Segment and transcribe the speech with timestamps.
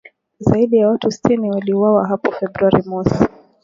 [0.39, 3.27] Zaidi ya watu sitini waliuawa hapo Februari mosi